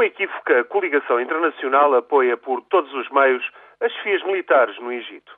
Uma 0.00 0.06
equívoca 0.06 0.64
coligação 0.64 1.20
internacional 1.20 1.94
apoia 1.94 2.34
por 2.34 2.62
todos 2.70 2.90
os 2.94 3.10
meios 3.10 3.46
as 3.82 3.94
fias 3.96 4.22
militares 4.24 4.78
no 4.78 4.90
Egito. 4.90 5.30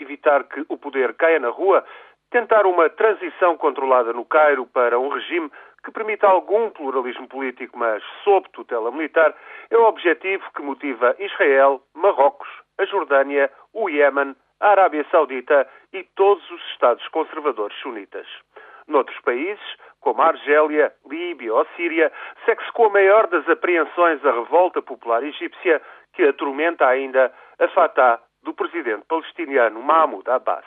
Evitar 0.00 0.44
que 0.44 0.64
o 0.70 0.78
poder 0.78 1.12
caia 1.12 1.38
na 1.38 1.50
rua, 1.50 1.84
tentar 2.30 2.64
uma 2.64 2.88
transição 2.88 3.58
controlada 3.58 4.14
no 4.14 4.24
Cairo 4.24 4.64
para 4.64 4.98
um 4.98 5.10
regime 5.10 5.50
que 5.84 5.90
permita 5.90 6.26
algum 6.26 6.70
pluralismo 6.70 7.28
político, 7.28 7.78
mas 7.78 8.02
sob 8.24 8.48
tutela 8.54 8.90
militar, 8.90 9.34
é 9.68 9.76
o 9.76 9.84
objetivo 9.84 10.44
que 10.54 10.62
motiva 10.62 11.14
Israel, 11.18 11.82
Marrocos, 11.92 12.48
a 12.78 12.86
Jordânia, 12.86 13.52
o 13.74 13.90
Iémen, 13.90 14.34
a 14.60 14.68
Arábia 14.70 15.04
Saudita 15.10 15.68
e 15.92 16.04
todos 16.16 16.50
os 16.50 16.62
Estados 16.72 17.06
conservadores 17.08 17.76
sunitas. 17.80 18.26
Noutros 18.88 19.20
países, 19.20 19.64
como 20.00 20.22
a 20.22 20.28
Argélia, 20.28 20.92
Líbia 21.08 21.54
ou 21.54 21.66
Síria, 21.76 22.12
segue-se 22.44 22.70
com 22.72 22.86
a 22.86 22.90
maior 22.90 23.26
das 23.26 23.48
apreensões 23.48 24.24
a 24.24 24.30
revolta 24.30 24.80
popular 24.80 25.22
egípcia 25.22 25.82
que 26.12 26.22
atormenta 26.22 26.86
ainda 26.86 27.32
a 27.58 27.68
Fatah 27.68 28.20
do 28.42 28.54
presidente 28.54 29.04
palestiniano 29.08 29.82
Mahmoud 29.82 30.30
Abbas. 30.30 30.64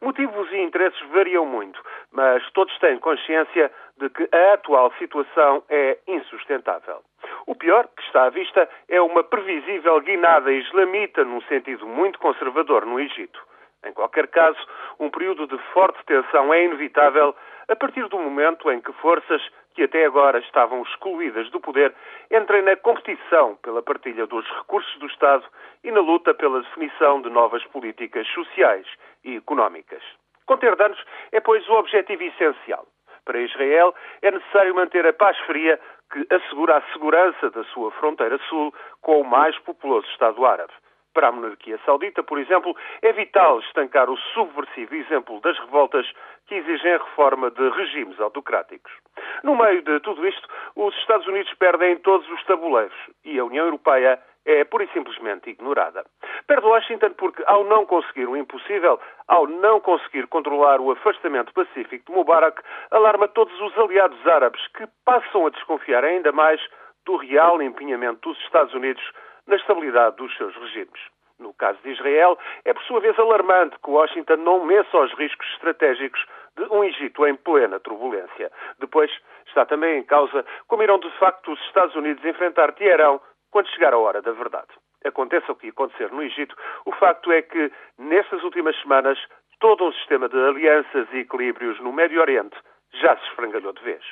Motivos 0.00 0.50
e 0.52 0.58
interesses 0.58 1.00
variam 1.08 1.44
muito, 1.44 1.82
mas 2.12 2.48
todos 2.52 2.76
têm 2.78 2.98
consciência 2.98 3.70
de 3.96 4.08
que 4.10 4.28
a 4.32 4.54
atual 4.54 4.92
situação 4.98 5.64
é 5.68 5.98
insustentável. 6.06 7.02
O 7.46 7.54
pior, 7.56 7.88
que 7.96 8.02
está 8.02 8.24
à 8.24 8.30
vista, 8.30 8.68
é 8.88 9.00
uma 9.00 9.24
previsível 9.24 10.00
guinada 10.00 10.52
islamita 10.52 11.24
num 11.24 11.40
sentido 11.42 11.86
muito 11.86 12.18
conservador 12.20 12.86
no 12.86 13.00
Egito. 13.00 13.40
Em 13.84 13.92
qualquer 13.92 14.26
caso, 14.28 14.58
um 14.98 15.10
período 15.10 15.46
de 15.46 15.58
forte 15.72 15.98
tensão 16.04 16.52
é 16.52 16.64
inevitável 16.64 17.34
a 17.68 17.76
partir 17.76 18.08
do 18.08 18.18
momento 18.18 18.70
em 18.70 18.80
que 18.80 18.92
forças 18.94 19.42
que 19.74 19.84
até 19.84 20.04
agora 20.04 20.38
estavam 20.40 20.82
excluídas 20.82 21.48
do 21.50 21.60
poder 21.60 21.94
entrem 22.30 22.62
na 22.62 22.76
competição 22.76 23.56
pela 23.62 23.82
partilha 23.82 24.26
dos 24.26 24.44
recursos 24.58 24.98
do 24.98 25.06
Estado 25.06 25.44
e 25.84 25.92
na 25.92 26.00
luta 26.00 26.34
pela 26.34 26.60
definição 26.60 27.22
de 27.22 27.30
novas 27.30 27.64
políticas 27.66 28.26
sociais 28.28 28.86
e 29.22 29.36
económicas. 29.36 30.02
Conter 30.46 30.74
danos 30.76 30.98
é, 31.30 31.40
pois, 31.40 31.68
o 31.68 31.74
objetivo 31.74 32.24
essencial. 32.24 32.86
Para 33.24 33.38
Israel 33.40 33.94
é 34.22 34.30
necessário 34.30 34.74
manter 34.74 35.06
a 35.06 35.12
paz 35.12 35.38
fria 35.40 35.78
que 36.10 36.26
assegura 36.34 36.78
a 36.78 36.92
segurança 36.92 37.50
da 37.50 37.62
sua 37.64 37.90
fronteira 37.92 38.38
sul 38.48 38.74
com 39.02 39.20
o 39.20 39.24
mais 39.24 39.56
populoso 39.58 40.08
Estado 40.08 40.44
árabe. 40.44 40.72
Para 41.18 41.30
a 41.30 41.32
monarquia 41.32 41.80
saudita, 41.84 42.22
por 42.22 42.38
exemplo, 42.38 42.76
é 43.02 43.12
vital 43.12 43.58
estancar 43.58 44.08
o 44.08 44.16
subversivo 44.32 44.94
exemplo 44.94 45.40
das 45.40 45.58
revoltas 45.58 46.06
que 46.46 46.54
exigem 46.54 46.92
a 46.92 46.98
reforma 46.98 47.50
de 47.50 47.70
regimes 47.70 48.20
autocráticos. 48.20 48.92
No 49.42 49.56
meio 49.56 49.82
de 49.82 49.98
tudo 49.98 50.24
isto, 50.24 50.48
os 50.76 50.94
Estados 50.98 51.26
Unidos 51.26 51.52
perdem 51.54 51.96
todos 51.96 52.30
os 52.30 52.44
tabuleiros 52.44 52.94
e 53.24 53.36
a 53.36 53.44
União 53.44 53.64
Europeia 53.64 54.22
é 54.46 54.62
pura 54.62 54.84
e 54.84 54.92
simplesmente 54.92 55.50
ignorada. 55.50 56.04
Perde 56.46 56.64
Washington 56.64 57.10
porque, 57.14 57.42
ao 57.48 57.64
não 57.64 57.84
conseguir 57.84 58.28
o 58.28 58.36
impossível, 58.36 59.00
ao 59.26 59.48
não 59.48 59.80
conseguir 59.80 60.28
controlar 60.28 60.80
o 60.80 60.92
afastamento 60.92 61.52
pacífico 61.52 62.12
de 62.12 62.16
Mubarak, 62.16 62.62
alarma 62.92 63.26
todos 63.26 63.60
os 63.60 63.76
aliados 63.76 64.24
árabes 64.24 64.64
que 64.68 64.86
passam 65.04 65.48
a 65.48 65.50
desconfiar 65.50 66.04
ainda 66.04 66.30
mais 66.30 66.60
do 67.04 67.16
real 67.16 67.60
empenhamento 67.60 68.28
dos 68.28 68.38
Estados 68.44 68.72
Unidos 68.72 69.02
na 69.48 69.56
estabilidade 69.56 70.16
dos 70.16 70.34
seus 70.36 70.54
regimes. 70.54 71.00
No 71.38 71.54
caso 71.54 71.78
de 71.82 71.90
Israel, 71.90 72.38
é 72.64 72.74
por 72.74 72.82
sua 72.82 73.00
vez 73.00 73.18
alarmante 73.18 73.76
que 73.82 73.90
Washington 73.90 74.36
não 74.36 74.64
meça 74.64 74.96
os 74.98 75.12
riscos 75.14 75.46
estratégicos 75.52 76.24
de 76.56 76.64
um 76.64 76.84
Egito 76.84 77.26
em 77.26 77.34
plena 77.36 77.80
turbulência. 77.80 78.50
Depois 78.78 79.10
está 79.46 79.64
também 79.64 79.98
em 79.98 80.02
causa 80.02 80.44
como 80.66 80.82
irão 80.82 80.98
de 80.98 81.10
facto 81.18 81.52
os 81.52 81.60
Estados 81.66 81.94
Unidos 81.94 82.24
enfrentar 82.24 82.72
Teherão 82.72 83.20
quando 83.50 83.68
chegar 83.70 83.94
a 83.94 83.98
hora 83.98 84.20
da 84.20 84.32
verdade. 84.32 84.68
Aconteça 85.04 85.52
o 85.52 85.56
que 85.56 85.68
acontecer 85.68 86.10
no 86.10 86.22
Egito, 86.22 86.56
o 86.84 86.92
facto 86.92 87.30
é 87.30 87.40
que, 87.40 87.72
nestas 87.98 88.42
últimas 88.42 88.78
semanas, 88.80 89.18
todo 89.60 89.84
um 89.84 89.92
sistema 89.92 90.28
de 90.28 90.36
alianças 90.36 91.06
e 91.12 91.18
equilíbrios 91.18 91.78
no 91.80 91.92
Médio 91.92 92.20
Oriente 92.20 92.56
já 92.94 93.16
se 93.16 93.24
esfrangalhou 93.28 93.72
de 93.72 93.82
vez. 93.82 94.04